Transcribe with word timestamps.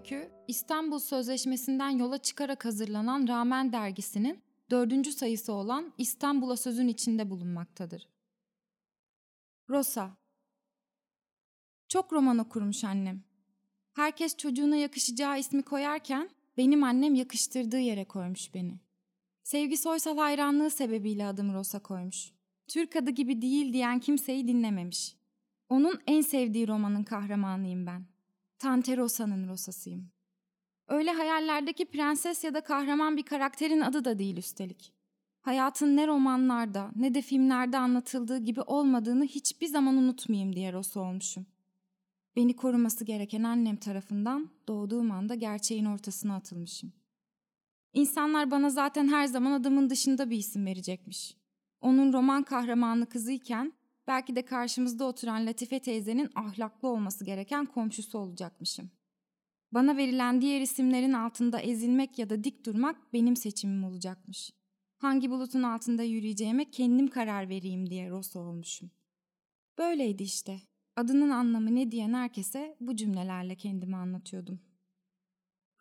öykü 0.00 0.30
İstanbul 0.48 0.98
Sözleşmesi'nden 0.98 1.90
yola 1.90 2.18
çıkarak 2.18 2.64
hazırlanan 2.64 3.28
Ramen 3.28 3.72
dergisinin 3.72 4.42
dördüncü 4.70 5.12
sayısı 5.12 5.52
olan 5.52 5.92
İstanbul'a 5.98 6.56
sözün 6.56 6.88
içinde 6.88 7.30
bulunmaktadır. 7.30 8.08
Rosa 9.68 10.16
Çok 11.88 12.12
roman 12.12 12.38
okurmuş 12.38 12.84
annem. 12.84 13.22
Herkes 13.92 14.36
çocuğuna 14.36 14.76
yakışacağı 14.76 15.38
ismi 15.38 15.62
koyarken 15.62 16.30
benim 16.56 16.84
annem 16.84 17.14
yakıştırdığı 17.14 17.80
yere 17.80 18.04
koymuş 18.04 18.54
beni. 18.54 18.80
Sevgi 19.42 19.76
Soysal 19.76 20.18
hayranlığı 20.18 20.70
sebebiyle 20.70 21.26
adım 21.26 21.54
Rosa 21.54 21.78
koymuş. 21.78 22.32
Türk 22.68 22.96
adı 22.96 23.10
gibi 23.10 23.42
değil 23.42 23.72
diyen 23.72 24.00
kimseyi 24.00 24.48
dinlememiş. 24.48 25.16
Onun 25.68 26.00
en 26.06 26.20
sevdiği 26.20 26.68
romanın 26.68 27.04
kahramanıyım 27.04 27.86
ben. 27.86 28.19
Tante 28.60 28.96
Rosa'nın 28.96 29.48
Rosa'sıyım. 29.48 30.10
Öyle 30.88 31.12
hayallerdeki 31.12 31.84
prenses 31.84 32.44
ya 32.44 32.54
da 32.54 32.60
kahraman 32.60 33.16
bir 33.16 33.22
karakterin 33.22 33.80
adı 33.80 34.04
da 34.04 34.18
değil 34.18 34.36
üstelik. 34.36 34.92
Hayatın 35.40 35.96
ne 35.96 36.06
romanlarda 36.06 36.90
ne 36.96 37.14
de 37.14 37.22
filmlerde 37.22 37.78
anlatıldığı 37.78 38.38
gibi 38.38 38.60
olmadığını 38.60 39.24
hiçbir 39.24 39.66
zaman 39.66 39.96
unutmayayım 39.96 40.56
diye 40.56 40.72
Rosa 40.72 41.00
olmuşum. 41.00 41.46
Beni 42.36 42.56
koruması 42.56 43.04
gereken 43.04 43.42
annem 43.42 43.76
tarafından 43.76 44.50
doğduğum 44.68 45.10
anda 45.10 45.34
gerçeğin 45.34 45.84
ortasına 45.84 46.36
atılmışım. 46.36 46.92
İnsanlar 47.92 48.50
bana 48.50 48.70
zaten 48.70 49.08
her 49.08 49.26
zaman 49.26 49.52
adımın 49.52 49.90
dışında 49.90 50.30
bir 50.30 50.36
isim 50.36 50.66
verecekmiş. 50.66 51.36
Onun 51.80 52.12
roman 52.12 52.42
kahramanı 52.42 53.06
kızıyken 53.06 53.72
belki 54.10 54.36
de 54.36 54.44
karşımızda 54.44 55.04
oturan 55.04 55.46
Latife 55.46 55.80
teyzenin 55.80 56.30
ahlaklı 56.34 56.88
olması 56.88 57.24
gereken 57.24 57.66
komşusu 57.66 58.18
olacakmışım. 58.18 58.90
Bana 59.72 59.96
verilen 59.96 60.40
diğer 60.40 60.60
isimlerin 60.60 61.12
altında 61.12 61.60
ezilmek 61.60 62.18
ya 62.18 62.30
da 62.30 62.44
dik 62.44 62.66
durmak 62.66 63.12
benim 63.12 63.36
seçimim 63.36 63.84
olacakmış. 63.84 64.50
Hangi 64.98 65.30
bulutun 65.30 65.62
altında 65.62 66.02
yürüyeceğime 66.02 66.70
kendim 66.70 67.08
karar 67.08 67.48
vereyim 67.48 67.90
diye 67.90 68.10
Rosa 68.10 68.40
olmuşum. 68.40 68.90
Böyleydi 69.78 70.22
işte. 70.22 70.60
Adının 70.96 71.30
anlamı 71.30 71.74
ne 71.74 71.90
diyen 71.90 72.14
herkese 72.14 72.76
bu 72.80 72.96
cümlelerle 72.96 73.56
kendimi 73.56 73.96
anlatıyordum. 73.96 74.60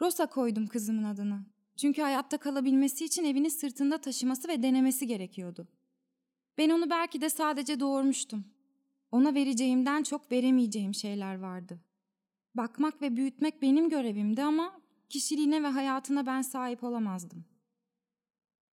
Rosa 0.02 0.27
koydum 0.27 0.67
kızımın 0.67 1.03
adını. 1.03 1.45
Çünkü 1.77 2.02
hayatta 2.02 2.38
kalabilmesi 2.38 3.05
için 3.05 3.23
evini 3.23 3.52
sırtında 3.52 4.02
taşıması 4.02 4.47
ve 4.47 4.63
denemesi 4.63 5.07
gerekiyordu. 5.07 5.67
Ben 6.59 6.69
onu 6.69 6.89
belki 6.89 7.21
de 7.21 7.29
sadece 7.29 7.79
doğurmuştum. 7.79 8.45
Ona 9.11 9.33
vereceğimden 9.33 10.03
çok 10.03 10.31
veremeyeceğim 10.31 10.93
şeyler 10.93 11.39
vardı. 11.39 11.79
Bakmak 12.55 13.01
ve 13.01 13.16
büyütmek 13.16 13.61
benim 13.61 13.89
görevimdi 13.89 14.43
ama 14.43 14.81
kişiliğine 15.09 15.63
ve 15.63 15.67
hayatına 15.67 16.25
ben 16.25 16.41
sahip 16.41 16.83
olamazdım. 16.83 17.45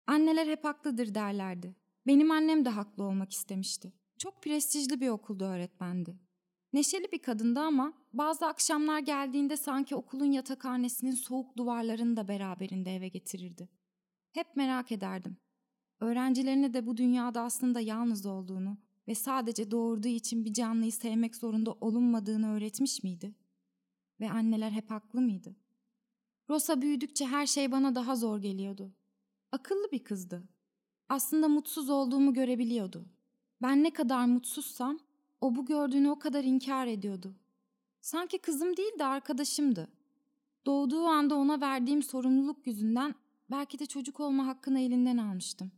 Anneler 0.06 0.46
hep 0.46 0.64
haklıdır 0.64 1.14
derlerdi. 1.14 1.76
Benim 2.06 2.30
annem 2.30 2.64
de 2.64 2.68
haklı 2.68 3.04
olmak 3.04 3.32
istemişti. 3.32 3.92
Çok 4.18 4.42
prestijli 4.42 5.00
bir 5.00 5.08
okulda 5.08 5.44
öğretmendi. 5.44 6.16
Neşeli 6.72 7.12
bir 7.12 7.22
kadındı 7.22 7.60
ama 7.60 7.92
bazı 8.12 8.46
akşamlar 8.46 8.98
geldiğinde 8.98 9.56
sanki 9.56 9.96
okulun 9.96 10.32
yatakhanesinin 10.32 11.14
soğuk 11.14 11.56
duvarlarını 11.56 12.16
da 12.16 12.28
beraberinde 12.28 12.96
eve 12.96 13.08
getirirdi. 13.08 13.68
Hep 14.32 14.56
merak 14.56 14.92
ederdim. 14.92 15.36
Öğrencilerine 16.00 16.74
de 16.74 16.86
bu 16.86 16.96
dünyada 16.96 17.42
aslında 17.42 17.80
yalnız 17.80 18.26
olduğunu 18.26 18.78
ve 19.08 19.14
sadece 19.14 19.70
doğurduğu 19.70 20.08
için 20.08 20.44
bir 20.44 20.52
canlıyı 20.52 20.92
sevmek 20.92 21.36
zorunda 21.36 21.72
olunmadığını 21.72 22.52
öğretmiş 22.52 23.02
miydi? 23.02 23.34
Ve 24.20 24.30
anneler 24.30 24.70
hep 24.70 24.90
haklı 24.90 25.20
mıydı? 25.20 25.56
Rosa 26.50 26.82
büyüdükçe 26.82 27.26
her 27.26 27.46
şey 27.46 27.72
bana 27.72 27.94
daha 27.94 28.16
zor 28.16 28.38
geliyordu. 28.38 28.92
Akıllı 29.52 29.90
bir 29.92 30.04
kızdı. 30.04 30.48
Aslında 31.08 31.48
mutsuz 31.48 31.90
olduğumu 31.90 32.34
görebiliyordu. 32.34 33.06
Ben 33.62 33.82
ne 33.82 33.92
kadar 33.92 34.26
mutsuzsam 34.26 34.98
o 35.40 35.54
bu 35.54 35.66
gördüğünü 35.66 36.10
o 36.10 36.18
kadar 36.18 36.44
inkar 36.44 36.86
ediyordu. 36.86 37.36
Sanki 38.00 38.38
kızım 38.38 38.76
değil 38.76 38.98
de 38.98 39.04
arkadaşımdı. 39.04 39.88
Doğduğu 40.66 41.04
anda 41.04 41.34
ona 41.34 41.60
verdiğim 41.60 42.02
sorumluluk 42.02 42.66
yüzünden 42.66 43.14
belki 43.50 43.78
de 43.78 43.86
çocuk 43.86 44.20
olma 44.20 44.46
hakkını 44.46 44.80
elinden 44.80 45.16
almıştım. 45.16 45.72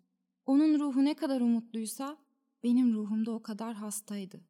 Onun 0.49 0.79
ruhu 0.79 1.05
ne 1.05 1.15
kadar 1.15 1.41
umutluysa 1.41 2.17
benim 2.63 2.95
ruhum 2.95 3.27
da 3.27 3.31
o 3.31 3.43
kadar 3.43 3.75
hastaydı. 3.75 4.41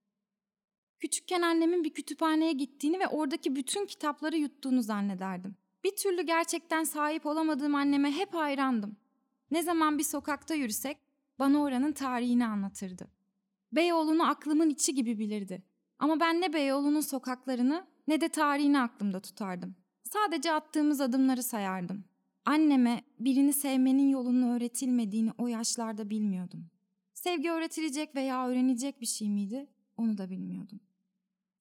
Küçükken 1.01 1.43
annemin 1.43 1.85
bir 1.85 1.95
kütüphaneye 1.95 2.53
gittiğini 2.53 3.01
ve 3.01 3.09
oradaki 3.09 3.57
bütün 3.57 3.87
kitapları 3.87 4.37
yuttuğunu 4.37 4.83
zannederdim. 4.83 5.57
Bir 5.85 5.97
türlü 5.97 6.23
gerçekten 6.23 6.85
sahip 6.85 7.27
olamadığım 7.27 7.75
anneme 7.75 8.13
hep 8.13 8.35
hayrandım. 8.35 8.97
Ne 9.51 9.63
zaman 9.63 9.99
bir 9.99 10.03
sokakta 10.03 10.55
yürüsek 10.55 10.99
bana 11.39 11.63
oranın 11.63 11.93
tarihini 11.93 12.47
anlatırdı. 12.47 13.09
Beyoğlu'nu 13.73 14.29
aklımın 14.29 14.71
içi 14.71 14.95
gibi 14.95 15.19
bilirdi. 15.19 15.63
Ama 15.99 16.21
ben 16.21 16.41
ne 16.41 16.53
Beyoğlu'nun 16.53 17.01
sokaklarını 17.01 17.87
ne 18.09 18.21
de 18.21 18.29
tarihini 18.29 18.81
aklımda 18.81 19.21
tutardım. 19.21 19.77
Sadece 20.05 20.53
attığımız 20.53 21.01
adımları 21.01 21.43
sayardım. 21.43 22.05
Anneme 22.49 23.03
birini 23.19 23.53
sevmenin 23.53 24.09
yolunu 24.09 24.55
öğretilmediğini 24.55 25.31
o 25.39 25.47
yaşlarda 25.47 26.11
bilmiyordum. 26.11 26.67
Sevgi 27.15 27.51
öğretilecek 27.51 28.15
veya 28.15 28.49
öğrenilecek 28.49 29.01
bir 29.01 29.07
şey 29.07 29.31
miydi? 29.31 29.67
Onu 29.97 30.19
da 30.19 30.31
bilmiyordum. 30.31 30.81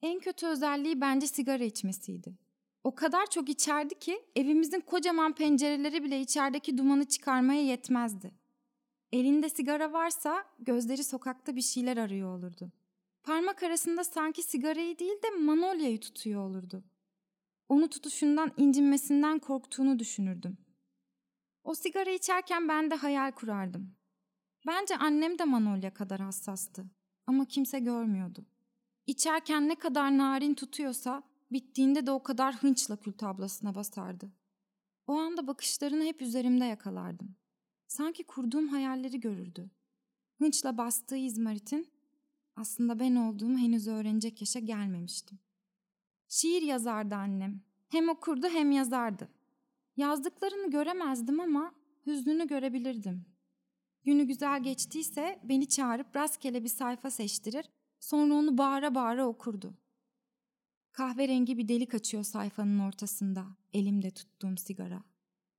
En 0.02 0.20
kötü 0.20 0.48
özelliği 0.48 1.02
bence 1.02 1.28
sigara 1.28 1.64
içmesiydi. 1.64 2.38
O 2.84 2.96
kadar 2.96 3.30
çok 3.30 3.50
içerdi 3.50 4.00
ki 4.00 4.20
evimizin 4.36 4.80
kocaman 4.80 5.36
pencereleri 5.36 6.04
bile 6.04 6.22
içerideki 6.22 6.78
dumanı 6.78 7.06
çıkarmaya 7.06 7.62
yetmezdi. 7.62 8.32
Elinde 9.12 9.50
sigara 9.50 9.94
varsa 9.94 10.44
gözleri 10.60 11.04
sokakta 11.04 11.56
bir 11.56 11.62
şeyler 11.62 11.98
arıyor 11.98 12.38
olurdu. 12.38 12.72
Parmak 13.24 13.64
arasında 13.64 14.04
sanki 14.04 14.44
sigarayı 14.44 15.00
değil 15.00 15.24
de 15.24 15.30
manolyayı 15.40 16.00
tutuyor 16.00 16.42
olurdu. 16.42 16.84
Onu 17.70 17.90
tutuşundan 17.90 18.52
incinmesinden 18.58 19.40
korktuğunu 19.40 20.00
düşünürdüm. 20.00 20.58
O 21.68 21.76
sigara 21.76 22.10
içerken 22.10 22.68
ben 22.68 22.92
de 22.92 22.96
hayal 22.96 23.32
kurardım. 23.32 23.96
Bence 24.68 24.98
annem 24.98 25.40
de 25.40 25.44
manolya 25.44 25.94
kadar 25.94 26.20
hassastı 26.20 26.86
ama 27.26 27.46
kimse 27.46 27.80
görmüyordu. 27.80 28.46
İçerken 29.08 29.70
ne 29.70 29.76
kadar 29.76 30.18
narin 30.18 30.54
tutuyorsa 30.54 31.24
bittiğinde 31.52 32.06
de 32.06 32.12
o 32.12 32.24
kadar 32.24 32.56
hınçla 32.56 32.96
kül 32.96 33.14
tablasına 33.14 33.76
basardı. 33.76 34.32
O 35.08 35.14
anda 35.14 35.48
bakışlarını 35.48 36.04
hep 36.04 36.22
üzerimde 36.22 36.66
yakalardım. 36.66 37.36
Sanki 37.88 38.24
kurduğum 38.24 38.68
hayalleri 38.68 39.20
görürdü. 39.20 39.70
Hınçla 40.38 40.78
bastığı 40.78 41.18
izmaritin 41.18 41.92
aslında 42.56 43.00
ben 43.00 43.16
olduğumu 43.16 43.58
henüz 43.58 43.88
öğrenecek 43.88 44.42
yaşa 44.42 44.60
gelmemiştim. 44.60 45.40
Şiir 46.28 46.62
yazardı 46.62 47.16
annem. 47.16 47.62
Hem 47.90 48.10
okurdu 48.10 48.48
hem 48.50 48.72
yazardı. 48.72 49.37
Yazdıklarını 49.98 50.72
göremezdim 50.72 51.40
ama 51.40 51.74
hüznünü 52.06 52.48
görebilirdim. 52.48 53.26
Günü 54.04 54.24
güzel 54.24 54.64
geçtiyse 54.64 55.40
beni 55.44 55.68
çağırıp 55.68 56.16
rastgele 56.16 56.64
bir 56.64 56.70
sayfa 56.70 57.12
seçtirir, 57.12 57.66
sonra 58.00 58.34
onu 58.34 58.58
bağıra 58.58 58.96
bağıra 58.96 59.28
okurdu. 59.28 59.74
Kahverengi 60.92 61.58
bir 61.58 61.68
delik 61.68 61.94
açıyor 61.94 62.24
sayfanın 62.24 62.80
ortasında, 62.80 63.46
elimde 63.74 64.12
tuttuğum 64.12 64.58
sigara. 64.58 65.04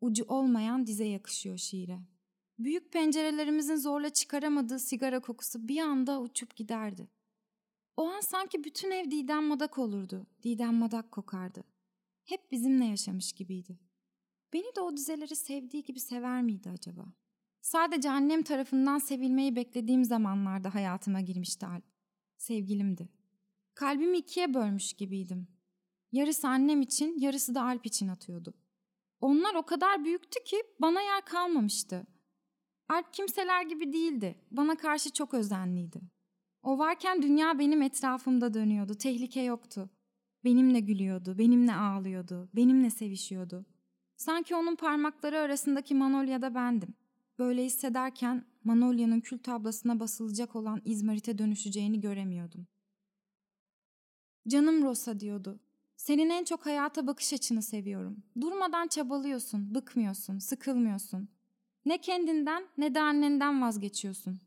Ucu 0.01 0.25
olmayan 0.29 0.87
dize 0.87 1.05
yakışıyor 1.05 1.57
şiire. 1.57 2.01
Büyük 2.59 2.93
pencerelerimizin 2.93 3.77
zorla 3.77 4.11
çıkaramadığı 4.11 4.79
sigara 4.79 5.21
kokusu 5.21 5.69
bir 5.69 5.79
anda 5.79 6.21
uçup 6.21 6.57
giderdi. 6.57 7.09
O 7.97 8.09
an 8.09 8.21
sanki 8.21 8.65
bütün 8.65 8.91
ev 8.91 9.11
Didem 9.11 9.45
Madak 9.45 9.79
olurdu. 9.79 10.27
Didem 10.43 10.75
Madak 10.75 11.13
kokardı. 11.13 11.65
Hep 12.25 12.53
bizimle 12.53 12.85
yaşamış 12.85 13.33
gibiydi. 13.33 13.88
Beni 14.53 14.77
de 14.77 14.81
o 14.81 14.97
dizeleri 14.97 15.37
sevdiği 15.37 15.83
gibi 15.83 16.01
sever 16.01 16.43
miydi 16.43 16.71
acaba? 16.71 17.05
Sadece 17.61 18.11
annem 18.11 18.43
tarafından 18.43 18.99
sevilmeyi 18.99 19.57
beklediğim 19.57 20.05
zamanlarda 20.05 20.75
hayatıma 20.75 21.21
girmişti 21.21 21.67
Alp. 21.67 21.85
Sevgilimdi. 22.37 23.09
Kalbimi 23.75 24.19
ikiye 24.19 24.55
bölmüş 24.55 24.93
gibiydim. 24.93 25.49
Yarısı 26.13 26.49
annem 26.49 26.83
için, 26.83 27.19
yarısı 27.19 27.55
da 27.55 27.63
Alp 27.63 27.87
için 27.87 28.09
atıyordu. 28.09 28.55
Onlar 29.21 29.55
o 29.55 29.63
kadar 29.63 30.05
büyüktü 30.05 30.45
ki 30.45 30.57
bana 30.81 31.01
yer 31.01 31.25
kalmamıştı. 31.25 32.07
Alp 32.89 33.13
kimseler 33.13 33.63
gibi 33.63 33.93
değildi. 33.93 34.39
Bana 34.51 34.77
karşı 34.77 35.13
çok 35.13 35.35
özenliydi. 35.35 36.01
O 36.63 36.79
varken 36.79 37.23
dünya 37.23 37.59
benim 37.59 37.83
etrafımda 37.83 38.55
dönüyordu. 38.55 38.95
Tehlike 38.95 39.41
yoktu. 39.41 39.91
Benimle 40.45 40.81
gülüyordu, 40.81 41.39
benimle 41.39 41.75
ağlıyordu, 41.75 42.51
benimle 42.55 42.91
sevişiyordu. 42.91 43.67
Sanki 44.19 44.55
onun 44.55 44.77
parmakları 44.77 45.39
arasındaki 45.39 45.95
Manolya'da 45.95 46.55
bendim. 46.55 46.95
Böyle 47.39 47.65
hissederken 47.65 48.45
Manolya'nın 48.65 49.21
kül 49.21 49.39
tablasına 49.39 50.01
basılacak 50.01 50.57
olan 50.57 50.83
İzmarit'e 50.85 51.39
dönüşeceğini 51.39 52.01
göremiyordum. 52.01 52.67
Canım 54.49 54.83
Rosa 54.83 55.21
diyordu. 55.21 55.61
Senin 55.97 56.31
en 56.31 56.45
çok 56.45 56.67
hayata 56.67 57.07
bakış 57.07 57.33
açını 57.33 57.63
seviyorum. 57.63 58.23
Durmadan 58.41 58.89
çabalıyorsun, 58.89 59.75
bıkmıyorsun, 59.75 60.39
sıkılmıyorsun. 60.39 61.29
Ne 61.85 62.01
kendinden 62.01 62.67
ne 62.79 62.95
de 62.95 63.01
annenden 63.01 63.63
vazgeçiyorsun. 63.63 64.41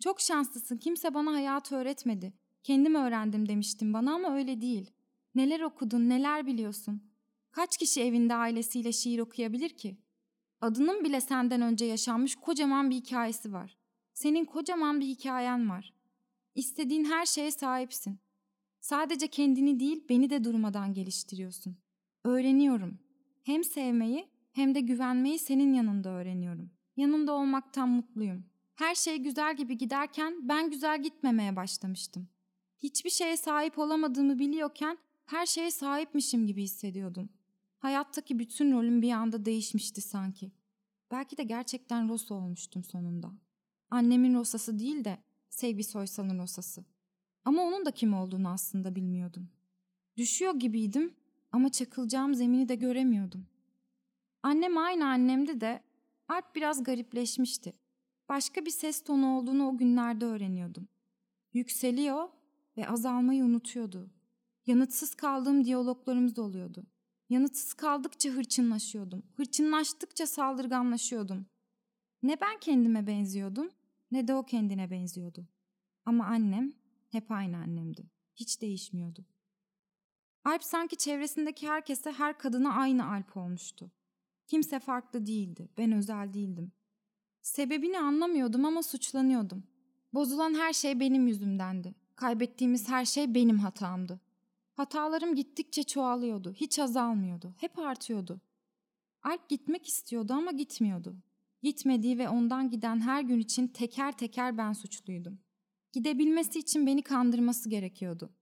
Çok 0.00 0.20
şanslısın. 0.20 0.76
Kimse 0.76 1.14
bana 1.14 1.32
hayatı 1.32 1.76
öğretmedi. 1.76 2.32
Kendim 2.62 2.94
öğrendim 2.94 3.48
demiştin 3.48 3.92
bana 3.92 4.14
ama 4.14 4.36
öyle 4.36 4.60
değil. 4.60 4.90
Neler 5.34 5.60
okudun, 5.60 6.08
neler 6.08 6.46
biliyorsun. 6.46 7.11
Kaç 7.52 7.76
kişi 7.76 8.02
evinde 8.02 8.34
ailesiyle 8.34 8.92
şiir 8.92 9.18
okuyabilir 9.18 9.70
ki? 9.70 9.96
Adının 10.60 11.04
bile 11.04 11.20
senden 11.20 11.60
önce 11.60 11.84
yaşanmış 11.84 12.36
kocaman 12.36 12.90
bir 12.90 12.96
hikayesi 12.96 13.52
var. 13.52 13.78
Senin 14.14 14.44
kocaman 14.44 15.00
bir 15.00 15.06
hikayen 15.06 15.70
var. 15.70 15.94
İstediğin 16.54 17.04
her 17.04 17.26
şeye 17.26 17.50
sahipsin. 17.50 18.18
Sadece 18.80 19.26
kendini 19.28 19.80
değil, 19.80 20.04
beni 20.08 20.30
de 20.30 20.44
durmadan 20.44 20.94
geliştiriyorsun. 20.94 21.76
Öğreniyorum. 22.24 22.98
Hem 23.42 23.64
sevmeyi 23.64 24.28
hem 24.52 24.74
de 24.74 24.80
güvenmeyi 24.80 25.38
senin 25.38 25.72
yanında 25.72 26.08
öğreniyorum. 26.08 26.70
Yanında 26.96 27.32
olmaktan 27.32 27.88
mutluyum. 27.88 28.44
Her 28.74 28.94
şey 28.94 29.16
güzel 29.16 29.56
gibi 29.56 29.78
giderken 29.78 30.48
ben 30.48 30.70
güzel 30.70 31.02
gitmemeye 31.02 31.56
başlamıştım. 31.56 32.28
Hiçbir 32.78 33.10
şeye 33.10 33.36
sahip 33.36 33.78
olamadığımı 33.78 34.38
biliyorken 34.38 34.98
her 35.24 35.46
şeye 35.46 35.70
sahipmişim 35.70 36.46
gibi 36.46 36.62
hissediyordum. 36.62 37.28
Hayattaki 37.82 38.38
bütün 38.38 38.72
rolüm 38.72 39.02
bir 39.02 39.10
anda 39.10 39.44
değişmişti 39.44 40.00
sanki. 40.00 40.52
Belki 41.10 41.36
de 41.36 41.42
gerçekten 41.42 42.08
Rosa 42.08 42.34
olmuştum 42.34 42.84
sonunda. 42.84 43.32
Annemin 43.90 44.34
Rosası 44.34 44.78
değil 44.78 45.04
de 45.04 45.18
Sevgi 45.50 45.84
Soysal'ın 45.84 46.38
Rosası. 46.38 46.84
Ama 47.44 47.62
onun 47.62 47.84
da 47.84 47.90
kim 47.90 48.14
olduğunu 48.14 48.48
aslında 48.48 48.94
bilmiyordum. 48.94 49.48
Düşüyor 50.16 50.54
gibiydim 50.54 51.14
ama 51.52 51.72
çakılacağım 51.72 52.34
zemini 52.34 52.68
de 52.68 52.74
göremiyordum. 52.74 53.46
Annem 54.42 54.78
aynı 54.78 55.06
annemdi 55.06 55.60
de 55.60 55.82
Alp 56.28 56.54
biraz 56.54 56.84
garipleşmişti. 56.84 57.72
Başka 58.28 58.66
bir 58.66 58.70
ses 58.70 59.04
tonu 59.04 59.38
olduğunu 59.38 59.68
o 59.68 59.76
günlerde 59.76 60.24
öğreniyordum. 60.24 60.88
Yükseliyor 61.52 62.28
ve 62.76 62.88
azalmayı 62.88 63.44
unutuyordu. 63.44 64.10
Yanıtsız 64.66 65.14
kaldığım 65.14 65.64
diyaloglarımız 65.64 66.38
oluyordu. 66.38 66.86
Yanıtsız 67.32 67.74
kaldıkça 67.74 68.30
hırçınlaşıyordum. 68.30 69.22
Hırçınlaştıkça 69.36 70.26
saldırganlaşıyordum. 70.26 71.46
Ne 72.22 72.40
ben 72.40 72.60
kendime 72.60 73.06
benziyordum 73.06 73.70
ne 74.10 74.28
de 74.28 74.34
o 74.34 74.42
kendine 74.42 74.90
benziyordu. 74.90 75.48
Ama 76.04 76.26
annem 76.26 76.72
hep 77.10 77.30
aynı 77.30 77.56
annemdi. 77.56 78.10
Hiç 78.34 78.62
değişmiyordu. 78.62 79.26
Alp 80.44 80.64
sanki 80.64 80.96
çevresindeki 80.96 81.68
herkese 81.68 82.12
her 82.12 82.38
kadına 82.38 82.74
aynı 82.74 83.12
Alp 83.12 83.36
olmuştu. 83.36 83.90
Kimse 84.46 84.80
farklı 84.80 85.26
değildi. 85.26 85.68
Ben 85.78 85.92
özel 85.92 86.32
değildim. 86.32 86.72
Sebebini 87.42 87.98
anlamıyordum 87.98 88.64
ama 88.64 88.82
suçlanıyordum. 88.82 89.64
Bozulan 90.14 90.54
her 90.54 90.72
şey 90.72 91.00
benim 91.00 91.26
yüzümdendi. 91.26 91.94
Kaybettiğimiz 92.16 92.88
her 92.88 93.04
şey 93.04 93.34
benim 93.34 93.58
hatamdı. 93.58 94.20
Hatalarım 94.72 95.34
gittikçe 95.34 95.82
çoğalıyordu. 95.82 96.52
Hiç 96.52 96.78
azalmıyordu. 96.78 97.54
Hep 97.56 97.78
artıyordu. 97.78 98.40
Alp 99.22 99.48
gitmek 99.48 99.88
istiyordu 99.88 100.32
ama 100.32 100.50
gitmiyordu. 100.52 101.16
Gitmediği 101.62 102.18
ve 102.18 102.28
ondan 102.28 102.70
giden 102.70 103.00
her 103.00 103.22
gün 103.22 103.38
için 103.38 103.68
teker 103.68 104.12
teker 104.12 104.58
ben 104.58 104.72
suçluydum. 104.72 105.38
Gidebilmesi 105.92 106.58
için 106.58 106.86
beni 106.86 107.02
kandırması 107.02 107.68
gerekiyordu. 107.68 108.32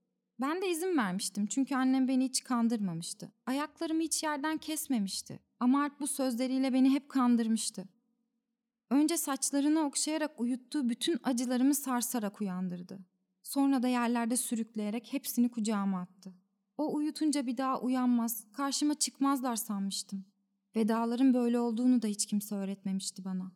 Ben 0.41 0.62
de 0.62 0.71
izin 0.71 0.97
vermiştim 0.97 1.47
çünkü 1.47 1.75
annem 1.75 2.09
beni 2.09 2.25
hiç 2.25 2.44
kandırmamıştı. 2.44 3.32
Ayaklarımı 3.47 4.03
hiç 4.03 4.23
yerden 4.23 4.59
kesmemişti. 4.59 5.41
Ama 5.61 5.82
Alp 5.82 6.00
bu 6.00 6.06
sözleriyle 6.06 6.73
beni 6.73 6.91
hep 6.91 7.09
kandırmıştı. 7.09 7.88
Önce 8.91 9.17
saçlarını 9.17 9.81
okşayarak 9.81 10.41
uyuttuğu 10.41 10.88
bütün 10.88 11.21
acılarımı 11.23 11.75
sarsarak 11.75 12.41
uyandırdı. 12.41 12.99
Sonra 13.42 13.82
da 13.82 13.88
yerlerde 13.88 14.37
sürükleyerek 14.37 15.12
hepsini 15.12 15.48
kucağıma 15.48 16.00
attı. 16.00 16.34
O 16.78 16.94
uyutunca 16.94 17.46
bir 17.46 17.56
daha 17.56 17.81
uyanmaz, 17.81 18.44
karşıma 18.52 18.94
çıkmazlar 18.94 19.56
sanmıştım. 19.56 20.25
Vedaların 20.76 21.34
böyle 21.34 21.58
olduğunu 21.58 22.02
da 22.02 22.06
hiç 22.06 22.26
kimse 22.26 22.54
öğretmemişti 22.54 23.25
bana. 23.25 23.52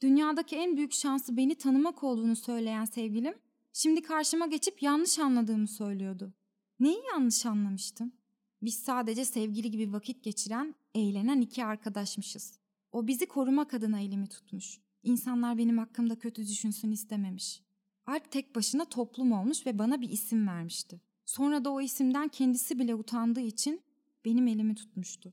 Dünyadaki 0.00 0.56
en 0.56 0.76
büyük 0.76 0.92
şansı 0.92 1.36
beni 1.36 1.54
tanımak 1.54 2.04
olduğunu 2.04 2.36
söyleyen 2.36 2.84
sevgilim, 2.84 3.34
şimdi 3.72 4.02
karşıma 4.02 4.46
geçip 4.46 4.82
yanlış 4.82 5.18
anladığımı 5.18 5.68
söylüyordu. 5.68 6.32
Neyi 6.80 7.02
yanlış 7.12 7.46
anlamıştım? 7.46 8.12
Biz 8.62 8.74
sadece 8.74 9.24
sevgili 9.24 9.70
gibi 9.70 9.92
vakit 9.92 10.24
geçiren, 10.24 10.74
eğlenen 10.94 11.40
iki 11.40 11.64
arkadaşmışız. 11.64 12.58
O 12.92 13.06
bizi 13.06 13.26
korumak 13.26 13.74
adına 13.74 14.00
elimi 14.00 14.28
tutmuş. 14.28 14.80
İnsanlar 15.02 15.58
benim 15.58 15.78
hakkımda 15.78 16.18
kötü 16.18 16.48
düşünsün 16.48 16.90
istememiş. 16.90 17.62
Alp 18.06 18.30
tek 18.30 18.54
başına 18.54 18.84
toplum 18.84 19.32
olmuş 19.32 19.66
ve 19.66 19.78
bana 19.78 20.00
bir 20.00 20.08
isim 20.10 20.48
vermişti. 20.48 21.00
Sonra 21.26 21.64
da 21.64 21.70
o 21.70 21.80
isimden 21.80 22.28
kendisi 22.28 22.78
bile 22.78 22.94
utandığı 22.94 23.40
için 23.40 23.82
benim 24.24 24.46
elimi 24.46 24.74
tutmuştu. 24.74 25.32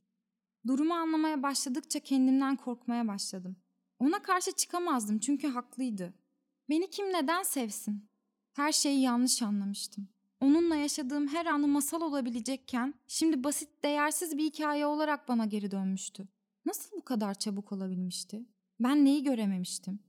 Durumu 0.67 0.93
anlamaya 0.93 1.43
başladıkça 1.43 1.99
kendimden 1.99 2.55
korkmaya 2.55 3.07
başladım. 3.07 3.55
Ona 3.99 4.21
karşı 4.21 4.51
çıkamazdım 4.51 5.19
çünkü 5.19 5.47
haklıydı. 5.47 6.13
Beni 6.69 6.89
kim 6.89 7.13
neden 7.13 7.43
sevsin? 7.43 8.09
Her 8.53 8.71
şeyi 8.71 9.01
yanlış 9.01 9.41
anlamıştım. 9.41 10.07
Onunla 10.41 10.75
yaşadığım 10.75 11.27
her 11.27 11.45
anı 11.45 11.67
masal 11.67 12.01
olabilecekken 12.01 12.93
şimdi 13.07 13.43
basit, 13.43 13.83
değersiz 13.83 14.37
bir 14.37 14.43
hikaye 14.43 14.85
olarak 14.85 15.27
bana 15.27 15.45
geri 15.45 15.71
dönmüştü. 15.71 16.27
Nasıl 16.65 16.97
bu 16.97 17.01
kadar 17.03 17.33
çabuk 17.33 17.71
olabilmişti? 17.71 18.45
Ben 18.79 19.05
neyi 19.05 19.23
görememiştim? 19.23 19.99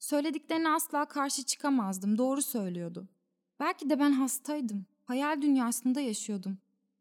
Söylediklerine 0.00 0.68
asla 0.68 1.04
karşı 1.04 1.42
çıkamazdım. 1.42 2.18
Doğru 2.18 2.42
söylüyordu. 2.42 3.08
Belki 3.60 3.90
de 3.90 3.98
ben 3.98 4.12
hastaydım. 4.12 4.86
Hayal 5.04 5.42
dünyasında 5.42 6.00
yaşıyordum. 6.00 6.58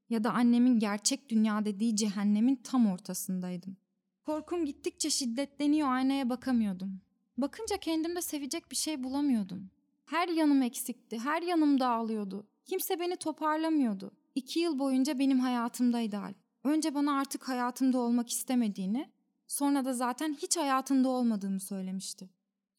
Ya 0.10 0.24
da 0.24 0.31
annemin 0.31 0.80
gerçek 0.80 1.30
dünya 1.30 1.66
dediği 1.66 1.96
cehennemin 1.96 2.56
tam 2.56 2.88
ortasındaydım. 2.92 3.78
Korkum 4.25 4.66
gittikçe 4.66 5.10
şiddetleniyor 5.10 5.90
aynaya 5.90 6.30
bakamıyordum. 6.30 7.01
Bakınca 7.38 7.78
kendimde 7.78 8.21
sevecek 8.21 8.71
bir 8.71 8.76
şey 8.76 9.04
bulamıyordum. 9.04 9.69
Her 10.06 10.28
yanım 10.28 10.62
eksikti, 10.62 11.19
her 11.19 11.42
yanım 11.42 11.80
dağılıyordu. 11.80 12.47
Kimse 12.66 13.00
beni 13.00 13.16
toparlamıyordu. 13.16 14.12
İki 14.35 14.59
yıl 14.59 14.80
boyunca 14.80 15.19
benim 15.19 15.40
hayatımdaydı 15.40 16.18
Alp. 16.18 16.38
Önce 16.64 16.95
bana 16.95 17.19
artık 17.19 17.47
hayatımda 17.47 18.00
olmak 18.00 18.30
istemediğini, 18.30 19.09
sonra 19.47 19.85
da 19.85 19.94
zaten 19.94 20.33
hiç 20.33 20.57
hayatında 20.57 21.09
olmadığımı 21.09 21.59
söylemişti. 21.59 22.30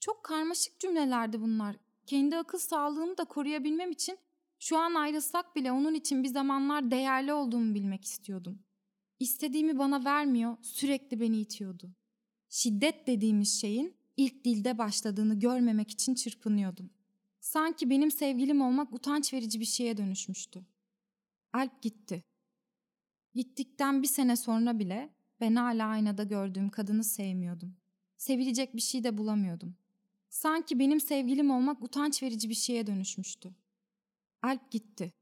Çok 0.00 0.24
karmaşık 0.24 0.80
cümlelerdi 0.80 1.40
bunlar. 1.40 1.76
Kendi 2.06 2.36
akıl 2.36 2.58
sağlığımı 2.58 3.18
da 3.18 3.24
koruyabilmem 3.24 3.90
için 3.90 4.18
şu 4.58 4.78
an 4.78 4.94
ayrılsak 4.94 5.56
bile 5.56 5.72
onun 5.72 5.94
için 5.94 6.24
bir 6.24 6.28
zamanlar 6.28 6.90
değerli 6.90 7.32
olduğumu 7.32 7.74
bilmek 7.74 8.04
istiyordum. 8.04 8.58
İstediğimi 9.18 9.78
bana 9.78 10.04
vermiyor, 10.04 10.56
sürekli 10.62 11.20
beni 11.20 11.40
itiyordu. 11.40 11.90
Şiddet 12.48 13.06
dediğimiz 13.06 13.60
şeyin 13.60 13.94
ilk 14.16 14.44
dilde 14.44 14.78
başladığını 14.78 15.40
görmemek 15.40 15.90
için 15.90 16.14
çırpınıyordum. 16.14 16.90
Sanki 17.40 17.90
benim 17.90 18.10
sevgilim 18.10 18.60
olmak 18.60 18.92
utanç 18.92 19.34
verici 19.34 19.60
bir 19.60 19.64
şeye 19.64 19.96
dönüşmüştü. 19.96 20.66
Alp 21.52 21.82
gitti. 21.82 22.24
Gittikten 23.34 24.02
bir 24.02 24.08
sene 24.08 24.36
sonra 24.36 24.78
bile 24.78 25.14
ben 25.40 25.56
hala 25.56 25.86
aynada 25.86 26.24
gördüğüm 26.24 26.68
kadını 26.68 27.04
sevmiyordum. 27.04 27.76
Sevilecek 28.16 28.76
bir 28.76 28.80
şey 28.80 29.04
de 29.04 29.18
bulamıyordum. 29.18 29.79
Sanki 30.30 30.78
benim 30.78 31.00
sevgilim 31.00 31.50
olmak 31.50 31.82
utanç 31.82 32.22
verici 32.22 32.48
bir 32.48 32.54
şeye 32.54 32.86
dönüşmüştü. 32.86 33.54
Alp 34.42 34.70
gitti. 34.70 35.12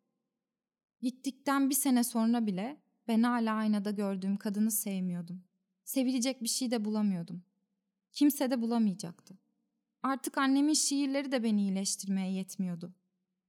Gittikten 1.00 1.70
bir 1.70 1.74
sene 1.74 2.04
sonra 2.04 2.46
bile 2.46 2.80
ben 3.08 3.22
hala 3.22 3.54
aynada 3.54 3.90
gördüğüm 3.90 4.36
kadını 4.36 4.70
sevmiyordum. 4.70 5.44
Sevilecek 5.84 6.42
bir 6.42 6.48
şey 6.48 6.70
de 6.70 6.84
bulamıyordum. 6.84 7.42
Kimse 8.12 8.50
de 8.50 8.60
bulamayacaktı. 8.62 9.38
Artık 10.02 10.38
annemin 10.38 10.72
şiirleri 10.72 11.32
de 11.32 11.42
beni 11.42 11.60
iyileştirmeye 11.60 12.32
yetmiyordu. 12.32 12.94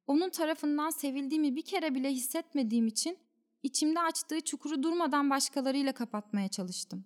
Onun 0.07 0.29
tarafından 0.29 0.89
sevildiğimi 0.89 1.55
bir 1.55 1.65
kere 1.65 1.95
bile 1.95 2.11
hissetmediğim 2.11 2.87
için 2.87 3.17
içimde 3.63 3.99
açtığı 3.99 4.41
çukuru 4.41 4.83
durmadan 4.83 5.29
başkalarıyla 5.29 5.93
kapatmaya 5.93 6.47
çalıştım. 6.47 7.05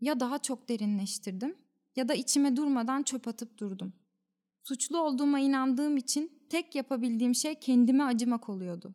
Ya 0.00 0.20
daha 0.20 0.38
çok 0.38 0.68
derinleştirdim 0.68 1.65
ya 1.96 2.08
da 2.08 2.14
içime 2.14 2.56
durmadan 2.56 3.02
çöp 3.02 3.28
atıp 3.28 3.58
durdum. 3.58 3.92
Suçlu 4.62 4.98
olduğuma 4.98 5.40
inandığım 5.40 5.96
için 5.96 6.32
tek 6.50 6.74
yapabildiğim 6.74 7.34
şey 7.34 7.54
kendime 7.54 8.04
acımak 8.04 8.48
oluyordu. 8.48 8.94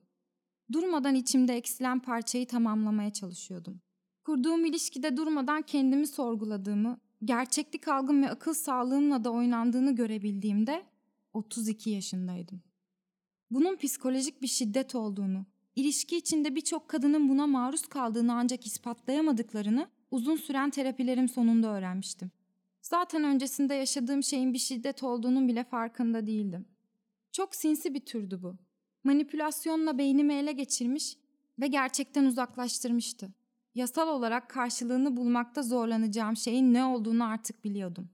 Durmadan 0.71 1.15
içimde 1.15 1.53
eksilen 1.53 1.99
parçayı 1.99 2.47
tamamlamaya 2.47 3.13
çalışıyordum. 3.13 3.81
Kurduğum 4.25 4.65
ilişkide 4.65 5.17
durmadan 5.17 5.61
kendimi 5.61 6.07
sorguladığımı, 6.07 6.99
gerçeklik 7.25 7.87
algım 7.87 8.23
ve 8.23 8.29
akıl 8.29 8.53
sağlığımla 8.53 9.23
da 9.23 9.31
oynandığını 9.31 9.95
görebildiğimde 9.95 10.85
32 11.33 11.89
yaşındaydım. 11.89 12.61
Bunun 13.51 13.75
psikolojik 13.75 14.41
bir 14.41 14.47
şiddet 14.47 14.95
olduğunu, 14.95 15.45
ilişki 15.75 16.17
içinde 16.17 16.55
birçok 16.55 16.87
kadının 16.87 17.29
buna 17.29 17.47
maruz 17.47 17.87
kaldığını 17.87 18.33
ancak 18.33 18.67
ispatlayamadıklarını 18.67 19.89
uzun 20.11 20.35
süren 20.35 20.69
terapilerim 20.69 21.29
sonunda 21.29 21.67
öğrenmiştim. 21.67 22.31
Zaten 22.81 23.23
öncesinde 23.23 23.73
yaşadığım 23.73 24.23
şeyin 24.23 24.53
bir 24.53 24.57
şiddet 24.57 25.03
olduğunun 25.03 25.47
bile 25.47 25.63
farkında 25.63 26.27
değildim. 26.27 26.65
Çok 27.31 27.55
sinsi 27.55 27.93
bir 27.93 28.05
türdü 28.05 28.43
bu. 28.43 28.57
Manipülasyonla 29.03 29.97
beynimi 29.97 30.33
ele 30.33 30.51
geçirmiş 30.51 31.17
ve 31.59 31.67
gerçekten 31.67 32.25
uzaklaştırmıştı. 32.25 33.33
Yasal 33.75 34.07
olarak 34.07 34.49
karşılığını 34.49 35.17
bulmakta 35.17 35.63
zorlanacağım 35.63 36.37
şeyin 36.37 36.73
ne 36.73 36.85
olduğunu 36.85 37.25
artık 37.25 37.63
biliyordum. 37.63 38.09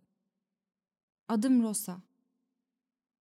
Adım 1.27 1.63
Rosa. 1.63 2.01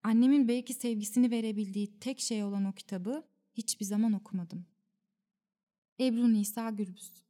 Annemin 0.02 0.48
belki 0.48 0.74
sevgisini 0.74 1.30
verebildiği 1.30 1.98
tek 1.98 2.20
şey 2.20 2.44
olan 2.44 2.64
o 2.64 2.72
kitabı 2.72 3.24
hiçbir 3.54 3.84
zaman 3.84 4.12
okumadım. 4.12 4.66
Ebru 6.00 6.32
Nisa 6.32 6.70
Gürbüz 6.70 7.25